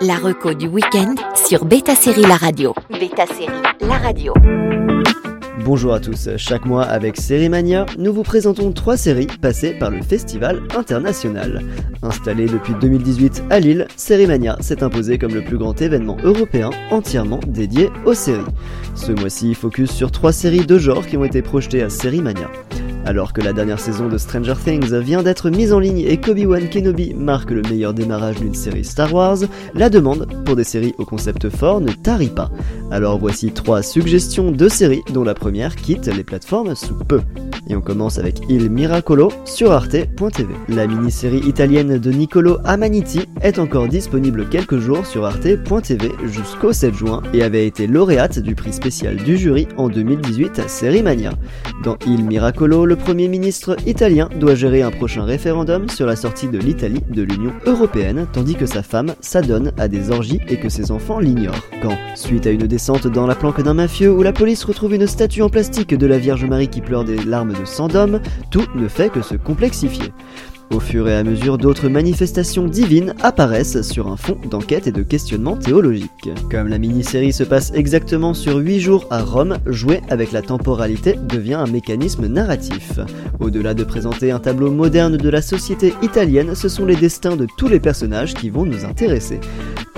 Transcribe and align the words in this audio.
La 0.00 0.14
reco 0.14 0.54
du 0.54 0.68
week-end 0.68 1.14
sur 1.34 1.64
Beta 1.64 1.96
Série 1.96 2.22
La 2.22 2.36
Radio. 2.36 2.72
Beta 2.88 3.26
Série 3.26 3.48
La 3.80 3.98
Radio. 3.98 4.32
Bonjour 5.64 5.92
à 5.92 5.98
tous, 5.98 6.28
chaque 6.36 6.64
mois 6.66 6.84
avec 6.84 7.16
Série 7.16 7.48
Mania, 7.48 7.84
nous 7.98 8.12
vous 8.12 8.22
présentons 8.22 8.70
trois 8.70 8.96
séries 8.96 9.26
passées 9.26 9.72
par 9.72 9.90
le 9.90 10.00
Festival 10.00 10.62
International. 10.76 11.62
Installé 12.02 12.46
depuis 12.46 12.74
2018 12.80 13.42
à 13.50 13.58
Lille, 13.58 13.88
Série 13.96 14.28
Mania 14.28 14.56
s'est 14.60 14.84
imposé 14.84 15.18
comme 15.18 15.34
le 15.34 15.42
plus 15.42 15.58
grand 15.58 15.80
événement 15.82 16.16
européen 16.22 16.70
entièrement 16.92 17.40
dédié 17.46 17.90
aux 18.06 18.14
séries. 18.14 18.44
Ce 18.94 19.10
mois-ci, 19.10 19.54
focus 19.54 19.90
sur 19.90 20.12
trois 20.12 20.32
séries 20.32 20.64
de 20.64 20.78
genre 20.78 21.04
qui 21.06 21.16
ont 21.16 21.24
été 21.24 21.42
projetées 21.42 21.82
à 21.82 21.90
Série 21.90 22.22
Mania. 22.22 22.48
Alors 23.08 23.32
que 23.32 23.40
la 23.40 23.54
dernière 23.54 23.80
saison 23.80 24.06
de 24.06 24.18
Stranger 24.18 24.52
Things 24.62 24.94
vient 24.98 25.22
d'être 25.22 25.48
mise 25.48 25.72
en 25.72 25.78
ligne 25.78 26.00
et 26.00 26.20
Kobe-Wan 26.20 26.68
Kenobi 26.68 27.14
marque 27.14 27.52
le 27.52 27.62
meilleur 27.62 27.94
démarrage 27.94 28.36
d'une 28.36 28.52
série 28.52 28.84
Star 28.84 29.14
Wars, 29.14 29.38
la 29.72 29.88
demande 29.88 30.28
pour 30.44 30.56
des 30.56 30.64
séries 30.64 30.94
au 30.98 31.06
concept 31.06 31.48
fort 31.48 31.80
ne 31.80 31.90
tarit 31.90 32.28
pas. 32.28 32.50
Alors 32.90 33.18
voici 33.18 33.50
trois 33.50 33.82
suggestions 33.82 34.50
de 34.50 34.68
séries 34.68 35.00
dont 35.14 35.24
la 35.24 35.32
première 35.32 35.74
quitte 35.74 36.06
les 36.06 36.22
plateformes 36.22 36.74
sous 36.74 36.96
peu. 36.96 37.22
Et 37.68 37.76
on 37.76 37.80
commence 37.82 38.18
avec 38.18 38.40
Il 38.48 38.70
Miracolo 38.70 39.30
sur 39.44 39.72
arte.tv. 39.72 40.54
La 40.68 40.86
mini-série 40.86 41.40
italienne 41.40 41.98
de 41.98 42.10
Niccolo 42.10 42.58
Amaniti 42.64 43.20
est 43.42 43.58
encore 43.58 43.88
disponible 43.88 44.48
quelques 44.48 44.78
jours 44.78 45.04
sur 45.04 45.26
arte.tv 45.26 46.12
jusqu'au 46.24 46.72
7 46.72 46.94
juin 46.94 47.22
et 47.34 47.42
avait 47.42 47.66
été 47.66 47.86
lauréate 47.86 48.38
du 48.38 48.54
prix 48.54 48.72
spécial 48.72 49.16
du 49.16 49.36
jury 49.36 49.68
en 49.76 49.88
2018 49.88 50.60
à 50.60 50.68
Série 50.68 51.02
Mania. 51.02 51.32
Dans 51.84 51.98
Il 52.06 52.24
Miracolo, 52.24 52.86
le 52.86 52.96
Premier 52.96 53.28
ministre 53.28 53.76
italien 53.86 54.30
doit 54.40 54.54
gérer 54.54 54.82
un 54.82 54.90
prochain 54.90 55.24
référendum 55.24 55.88
sur 55.90 56.06
la 56.06 56.16
sortie 56.16 56.48
de 56.48 56.58
l'Italie 56.58 57.02
de 57.10 57.22
l'Union 57.22 57.52
européenne, 57.66 58.26
tandis 58.32 58.54
que 58.54 58.66
sa 58.66 58.82
femme 58.82 59.14
s'adonne 59.20 59.72
à 59.76 59.88
des 59.88 60.10
orgies 60.10 60.40
et 60.48 60.58
que 60.58 60.70
ses 60.70 60.90
enfants 60.90 61.18
l'ignorent. 61.18 61.62
Quand, 61.82 61.96
suite 62.14 62.46
à 62.46 62.50
une 62.50 62.66
descente 62.66 63.06
dans 63.06 63.26
la 63.26 63.34
planque 63.34 63.62
d'un 63.62 63.74
mafieux 63.74 64.10
où 64.10 64.22
la 64.22 64.32
police 64.32 64.64
retrouve 64.64 64.94
une 64.94 65.06
statue 65.06 65.42
en 65.42 65.50
plastique 65.50 65.94
de 65.94 66.06
la 66.06 66.18
Vierge 66.18 66.44
Marie 66.46 66.68
qui 66.68 66.80
pleure 66.80 67.04
des 67.04 67.22
larmes 67.22 67.57
de 67.58 67.64
sang 67.64 67.88
d'homme, 67.88 68.20
tout 68.50 68.66
ne 68.74 68.88
fait 68.88 69.10
que 69.10 69.22
se 69.22 69.34
complexifier. 69.34 70.12
Au 70.70 70.80
fur 70.80 71.08
et 71.08 71.16
à 71.16 71.24
mesure, 71.24 71.56
d'autres 71.56 71.88
manifestations 71.88 72.66
divines 72.66 73.14
apparaissent 73.22 73.82
sur 73.82 74.08
un 74.08 74.16
fond 74.16 74.36
d'enquête 74.50 74.86
et 74.86 74.92
de 74.92 75.02
questionnement 75.02 75.56
théologique. 75.56 76.10
Comme 76.50 76.68
la 76.68 76.78
mini-série 76.78 77.32
se 77.32 77.44
passe 77.44 77.72
exactement 77.74 78.34
sur 78.34 78.56
8 78.56 78.80
jours 78.80 79.06
à 79.10 79.22
Rome, 79.22 79.58
jouer 79.66 80.00
avec 80.08 80.32
la 80.32 80.42
temporalité 80.42 81.14
devient 81.28 81.54
un 81.54 81.66
mécanisme 81.66 82.26
narratif. 82.26 82.98
Au-delà 83.40 83.74
de 83.74 83.84
présenter 83.84 84.30
un 84.30 84.38
tableau 84.38 84.70
moderne 84.70 85.16
de 85.16 85.28
la 85.28 85.42
société 85.42 85.94
italienne, 86.02 86.54
ce 86.54 86.68
sont 86.68 86.86
les 86.86 86.96
destins 86.96 87.36
de 87.36 87.46
tous 87.56 87.68
les 87.68 87.80
personnages 87.80 88.34
qui 88.34 88.50
vont 88.50 88.64
nous 88.64 88.84
intéresser 88.84 89.40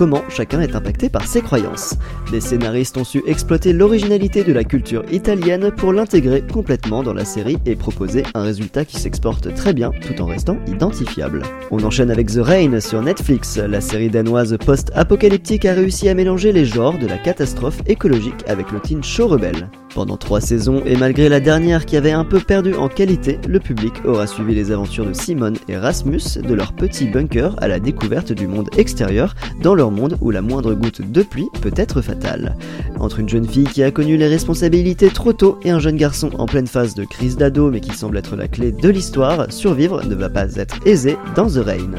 comment 0.01 0.25
chacun 0.31 0.63
est 0.63 0.75
impacté 0.75 1.11
par 1.11 1.27
ses 1.27 1.43
croyances. 1.43 1.95
Les 2.33 2.41
scénaristes 2.41 2.97
ont 2.97 3.05
su 3.05 3.23
exploiter 3.27 3.75
l'originalité 3.75 4.45
de 4.45 4.53
la 4.55 4.65
culture 4.65 5.05
italienne 5.13 5.71
pour 5.77 5.93
l'intégrer 5.93 6.43
complètement 6.51 7.03
dans 7.03 7.13
la 7.13 7.27
série 7.27 7.59
et 7.67 7.77
proposer 7.77 8.23
un 8.33 8.41
résultat 8.41 8.87
qui 8.87 8.99
s'exporte 8.99 9.55
très 9.55 9.75
bien 9.75 9.93
tout 10.01 10.23
en 10.23 10.25
restant 10.25 10.57
identifiable. 10.67 11.43
On 11.71 11.85
enchaîne 11.85 12.11
avec 12.11 12.29
The 12.29 12.41
Rain 12.41 12.81
sur 12.81 13.03
Netflix. 13.03 13.59
La 13.59 13.83
série 13.83 14.09
danoise 14.09 14.57
post-apocalyptique 14.65 15.67
a 15.67 15.75
réussi 15.75 16.09
à 16.09 16.10
mélanger 16.15 16.53
les 16.53 16.65
genres 16.65 16.99
de 16.99 17.07
la 17.07 17.19
catastrophe 17.19 17.81
écologique 17.87 18.45
avec 18.47 18.71
le 18.71 18.81
teen 18.81 19.03
show 19.03 19.29
rebelle. 19.29 19.69
Pendant 19.95 20.17
trois 20.17 20.41
saisons, 20.41 20.83
et 20.87 20.97
malgré 20.97 21.29
la 21.29 21.41
dernière 21.41 21.85
qui 21.85 21.97
avait 21.97 22.13
un 22.13 22.25
peu 22.25 22.39
perdu 22.39 22.75
en 22.75 22.89
qualité, 22.89 23.39
le 23.49 23.59
public 23.59 23.93
aura 24.05 24.27
suivi 24.27 24.55
les 24.55 24.71
aventures 24.71 25.07
de 25.07 25.13
Simon 25.13 25.55
et 25.69 25.77
Rasmus 25.77 26.39
de 26.43 26.55
leur 26.55 26.73
petit 26.73 27.07
bunker 27.07 27.57
à 27.59 27.67
la 27.67 27.81
découverte 27.81 28.33
du 28.33 28.47
monde 28.47 28.71
extérieur, 28.77 29.35
dans 29.63 29.75
leur 29.75 29.91
monde 29.91 30.17
où 30.21 30.31
la 30.31 30.43
moindre 30.43 30.75
goutte 30.75 31.03
de 31.03 31.23
pluie 31.23 31.49
peut 31.61 31.75
être 31.77 32.03
fatale. 32.03 32.57
Entre 32.99 33.19
une 33.19 33.29
jeune 33.29 33.49
fille 33.49 33.65
qui 33.65 33.83
a 33.83 33.91
connu 33.91 34.17
les 34.17 34.29
responsabilités 34.29 35.09
trop 35.09 35.33
tôt 35.33 35.59
et 35.65 35.71
un 35.71 35.81
jeune 35.81 35.97
garçon 35.97 36.31
en 36.39 36.47
pleine 36.47 36.69
phase 36.69 36.95
de 36.95 37.05
crise 37.05 37.37
d'ado 37.37 37.71
mais 37.71 37.81
qui 37.81 37.93
semble 37.93 38.17
être 38.19 38.37
la 38.37 38.49
clé 38.49 38.73
de 38.73 38.89
l'histoire, 38.89 39.51
survivre 39.53 40.05
ne 40.07 40.15
va 40.15 40.29
pas 40.29 40.55
être 40.55 40.77
aisé 40.87 41.17
dans 41.35 41.49
The 41.49 41.65
Rain. 41.65 41.91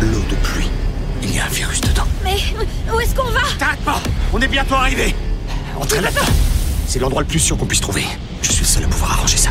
L'eau 0.00 0.22
de 0.30 0.36
pluie, 0.44 0.70
il 1.22 1.34
y 1.34 1.38
a 1.38 1.44
un 1.44 1.48
virus. 1.48 1.87
Où 2.94 3.00
est-ce 3.00 3.14
qu'on 3.14 3.30
va 3.30 3.40
T'arrêtes 3.58 3.80
pas 3.80 4.00
On 4.32 4.40
est 4.40 4.48
bientôt 4.48 4.74
arrivé 4.74 5.14
Entrez 5.76 6.00
là-dedans 6.00 6.26
C'est 6.86 6.98
l'endroit 6.98 7.22
le 7.22 7.28
plus 7.28 7.38
sûr 7.38 7.56
qu'on 7.56 7.66
puisse 7.66 7.80
trouver. 7.80 8.04
Je 8.42 8.50
suis 8.50 8.62
le 8.62 8.66
seul 8.66 8.84
à 8.84 8.88
pouvoir 8.88 9.12
arranger 9.12 9.36
ça. 9.36 9.50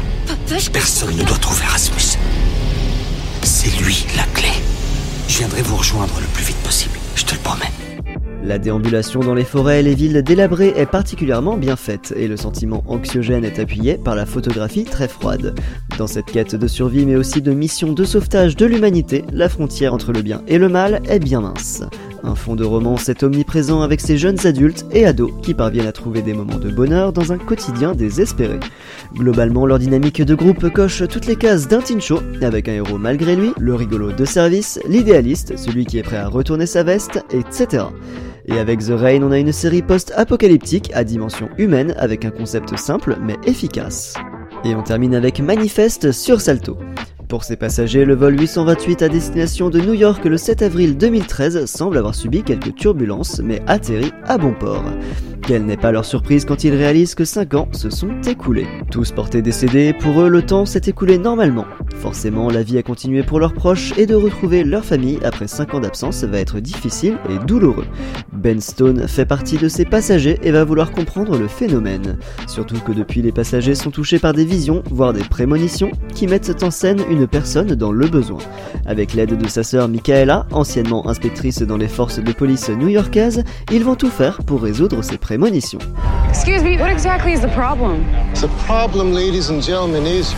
Personne 0.72 1.16
ne 1.16 1.24
doit 1.24 1.38
trouver 1.38 1.66
Rasmus. 1.66 2.18
C'est 3.44 3.82
lui 3.82 4.06
la 4.16 4.24
clé. 4.34 4.50
Je 5.28 5.40
viendrai 5.40 5.62
vous 5.62 5.76
rejoindre 5.76 6.14
le 6.20 6.28
plus 6.28 6.46
vite 6.46 6.58
possible, 6.58 6.98
je 7.16 7.26
te 7.26 7.34
le 7.34 7.40
promets. 7.40 7.72
La 8.44 8.60
déambulation 8.60 9.20
dans 9.20 9.34
les 9.34 9.44
forêts 9.44 9.82
et 9.82 9.84
les 9.84 9.94
villes 9.94 10.24
délabrées 10.24 10.74
est 10.76 10.86
particulièrement 10.86 11.58
bien 11.58 11.76
faite 11.76 12.14
et 12.16 12.28
le 12.28 12.38
sentiment 12.38 12.84
anxiogène 12.88 13.44
est 13.44 13.60
appuyé 13.60 13.98
par 13.98 14.16
la 14.16 14.26
photographie 14.26 14.86
très 14.86 15.08
froide. 15.08 15.54
Dans 15.98 16.08
cette 16.08 16.28
quête 16.28 16.56
de 16.56 16.68
survie 16.68 17.06
mais 17.06 17.18
aussi 17.18 17.42
de 17.42 17.52
mission 17.52 17.92
de 17.92 18.06
sauvetage 18.06 18.56
de 18.56 18.66
l'humanité, 18.66 19.26
la 19.34 19.50
frontière 19.50 19.94
entre 19.94 20.14
le 20.14 20.22
bien 20.22 20.44
et 20.48 20.58
le 20.58 20.70
mal 20.70 21.02
est 21.10 21.20
bien 21.20 21.42
mince. 21.42 21.84
Un 22.24 22.36
fond 22.36 22.56
de 22.56 22.64
romance 22.64 23.10
est 23.10 23.24
omniprésent 23.24 23.82
avec 23.82 24.02
ces 24.02 24.18
jeunes 24.18 24.46
adultes 24.46 24.86
et 24.92 25.06
ados 25.06 25.32
qui 25.42 25.54
parviennent 25.54 25.88
à 25.88 25.92
trouver 25.92 26.22
des 26.22 26.34
moments 26.34 26.58
de 26.58 26.70
bonheur 26.70 27.14
dans 27.14 27.32
un 27.32 27.38
quotidien 27.38 27.94
désespéré. 27.94 28.60
Globalement, 29.14 29.66
leur 29.66 29.80
dynamique 29.80 30.22
de 30.22 30.36
groupe 30.36 30.70
coche 30.70 31.04
toutes 31.08 31.28
les 31.28 31.36
cases 31.36 31.68
d'un 31.68 31.82
teen 31.82 32.02
show, 32.02 32.20
avec 32.42 32.68
un 32.68 32.74
héros 32.74 32.98
malgré 32.98 33.36
lui, 33.36 33.52
le 33.58 33.76
rigolo 33.76 34.12
de 34.12 34.26
service, 34.26 34.80
l'idéaliste, 34.88 35.58
celui 35.58 35.86
qui 35.86 36.00
est 36.00 36.04
prêt 36.04 36.18
à 36.18 36.28
retourner 36.28 36.66
sa 36.66 36.84
veste, 36.84 37.24
etc. 37.32 37.86
Et 38.48 38.60
avec 38.60 38.80
The 38.80 38.92
Rain, 38.92 39.24
on 39.24 39.32
a 39.32 39.40
une 39.40 39.52
série 39.52 39.82
post-apocalyptique 39.82 40.92
à 40.94 41.04
dimension 41.04 41.50
humaine 41.58 41.94
avec 41.98 42.26
un 42.26 42.32
concept 42.32 42.78
simple 42.78 43.18
mais 43.22 43.36
efficace. 43.46 44.14
Et 44.64 44.74
on 44.74 44.84
termine 44.84 45.16
avec 45.16 45.40
Manifeste 45.40 46.12
sur 46.12 46.42
Salto. 46.42 46.78
Pour 47.28 47.44
ses 47.44 47.58
passagers, 47.58 48.06
le 48.06 48.16
vol 48.16 48.40
828 48.40 49.02
à 49.02 49.10
destination 49.10 49.70
de 49.70 49.82
New 49.82 49.94
York 49.94 50.24
le 50.24 50.38
7 50.38 50.62
avril 50.62 50.98
2013 50.98 51.66
semble 51.66 51.98
avoir 51.98 52.16
subi 52.16 52.42
quelques 52.42 52.74
turbulences 52.76 53.40
mais 53.40 53.62
atterri 53.68 54.14
à 54.24 54.38
bon 54.38 54.54
port. 54.54 54.86
Quelle 55.48 55.64
n'est 55.64 55.78
pas 55.78 55.94
leur 55.94 56.04
surprise 56.04 56.44
quand 56.44 56.66
ils 56.66 56.76
réalisent 56.76 57.16
que 57.16 57.24
5 57.24 57.54
ans 57.54 57.70
se 57.72 57.90
sont 57.90 58.10
écoulés. 58.28 58.68
Tous 58.92 59.14
portés 59.14 59.42
décédés, 59.42 59.94
pour 59.94 60.20
eux 60.20 60.28
le 60.28 60.42
temps 60.42 60.66
s'est 60.66 60.82
écoulé 60.88 61.18
normalement. 61.18 61.64
Forcément, 61.96 62.50
la 62.50 62.64
vie 62.64 62.78
a 62.78 62.84
continué 62.84 63.24
pour 63.24 63.40
leurs 63.40 63.54
proches 63.54 63.94
et 63.98 64.06
de 64.06 64.14
retrouver 64.14 64.66
leur 64.66 64.84
famille 64.84 65.20
après 65.24 65.48
5 65.48 65.74
ans 65.74 65.80
d'absence 65.80 66.26
va 66.26 66.40
être 66.40 66.60
difficile 66.60 67.18
et 67.30 67.46
douloureux. 67.46 67.86
Ben 68.34 68.60
Stone 68.60 69.08
fait 69.08 69.26
partie 69.26 69.58
de 69.58 69.70
ces 69.70 69.86
passagers 69.86 70.38
et 70.44 70.52
va 70.52 70.66
vouloir 70.66 70.92
comprendre 70.92 71.38
le 71.38 71.48
phénomène. 71.48 72.18
Surtout 72.46 72.80
que 72.86 72.92
depuis 72.92 73.22
les 73.22 73.32
passagers 73.32 73.76
sont 73.76 73.90
touchés 73.90 74.20
par 74.20 74.34
des 74.34 74.44
visions, 74.44 74.84
voire 74.92 75.14
des 75.14 75.24
prémonitions, 75.24 75.92
qui 76.14 76.28
mettent 76.28 76.62
en 76.62 76.72
scène 76.72 77.00
une 77.10 77.26
personne 77.26 77.74
dans 77.74 77.94
le 77.94 78.08
besoin. 78.08 78.40
Avec 78.86 79.14
l'aide 79.14 79.38
de 79.38 79.48
sa 79.48 79.64
sœur 79.64 79.88
Michaela, 79.88 80.46
anciennement 80.52 81.08
inspectrice 81.08 81.62
dans 81.62 81.78
les 81.78 81.88
forces 81.88 82.20
de 82.20 82.34
police 82.34 82.70
new-yorkaises, 82.70 83.46
ils 83.72 83.86
vont 83.86 83.96
tout 83.96 84.10
faire 84.10 84.40
pour 84.44 84.62
résoudre 84.62 85.02
ces 85.02 85.18
prémonitions. 85.18 85.37
Excuse 86.28 86.64
me, 86.64 86.78
what 86.78 86.90
exactly 86.90 87.34
is 87.34 87.42
the 87.42 87.50
problem? 87.50 88.06
The 88.34 88.48
problem, 88.66 89.14
ladies 89.14 89.50
and 89.50 89.62
gentlemen, 89.62 90.06
is 90.06 90.32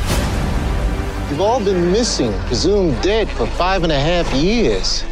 you've 1.30 1.42
all 1.42 1.64
been 1.64 1.92
missing, 1.92 2.34
presumed 2.48 3.02
dead 3.02 3.30
for 3.30 3.48
five 3.48 3.84
and 3.84 3.92
a 3.92 4.00
half 4.00 4.32
years. 4.34 5.04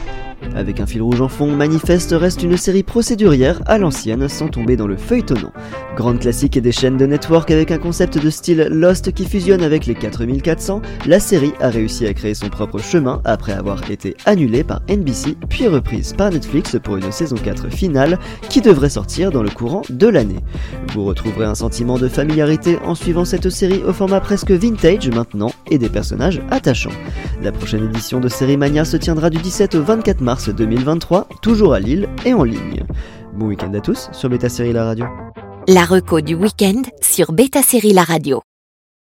Avec 0.57 0.79
un 0.79 0.87
fil 0.87 1.03
rouge 1.03 1.21
en 1.21 1.27
fond, 1.27 1.55
Manifeste 1.55 2.15
reste 2.17 2.41
une 2.41 2.57
série 2.57 2.81
procédurière 2.81 3.61
à 3.67 3.77
l'ancienne 3.77 4.27
sans 4.27 4.47
tomber 4.47 4.75
dans 4.75 4.87
le 4.87 4.97
feuilletonnant. 4.97 5.53
Grande 5.95 6.19
classique 6.19 6.57
des 6.57 6.71
chaînes 6.71 6.97
de 6.97 7.05
network 7.05 7.51
avec 7.51 7.69
un 7.69 7.77
concept 7.77 8.17
de 8.17 8.29
style 8.31 8.67
Lost 8.71 9.11
qui 9.13 9.25
fusionne 9.25 9.61
avec 9.61 9.85
les 9.85 9.93
4400, 9.93 10.81
la 11.05 11.19
série 11.19 11.53
a 11.59 11.69
réussi 11.69 12.07
à 12.07 12.13
créer 12.15 12.33
son 12.33 12.49
propre 12.49 12.79
chemin 12.79 13.21
après 13.23 13.53
avoir 13.53 13.89
été 13.91 14.15
annulée 14.25 14.63
par 14.63 14.81
NBC 14.89 15.37
puis 15.47 15.67
reprise 15.67 16.13
par 16.13 16.31
Netflix 16.31 16.75
pour 16.83 16.97
une 16.97 17.11
saison 17.11 17.35
4 17.35 17.69
finale 17.69 18.17
qui 18.49 18.61
devrait 18.61 18.89
sortir 18.89 19.31
dans 19.31 19.43
le 19.43 19.49
courant 19.51 19.83
de 19.91 20.07
l'année. 20.07 20.39
Vous 20.93 21.05
retrouverez 21.05 21.45
un 21.45 21.55
sentiment 21.55 21.99
de 21.99 22.07
familiarité 22.07 22.79
en 22.83 22.95
suivant 22.95 23.25
cette 23.25 23.51
série 23.51 23.83
au 23.83 23.93
format 23.93 24.21
presque 24.21 24.51
vintage 24.51 25.09
maintenant 25.09 25.51
et 25.69 25.77
des 25.77 25.89
personnages 25.89 26.41
attachants. 26.49 26.89
La 27.43 27.51
prochaine 27.51 27.85
édition 27.85 28.19
de 28.19 28.27
Série 28.27 28.57
Mania 28.57 28.85
se 28.85 28.97
tiendra 28.97 29.29
du 29.29 29.37
17 29.37 29.75
au 29.75 29.83
24 29.83 30.21
mars 30.47 30.55
2023, 30.55 31.27
toujours 31.41 31.73
à 31.73 31.79
Lille 31.79 32.07
et 32.25 32.33
en 32.33 32.43
ligne. 32.43 32.85
Bon 33.33 33.47
week-end 33.47 33.73
à 33.73 33.79
tous 33.79 34.09
sur 34.11 34.29
Beta 34.29 34.49
Série 34.49 34.73
La 34.73 34.85
Radio. 34.85 35.05
La 35.67 35.85
reco 35.85 36.21
du 36.21 36.35
week-end 36.35 36.83
sur 37.01 37.33
Beta 37.33 37.61
Série 37.61 37.93
La 37.93 38.03
Radio. 38.03 38.41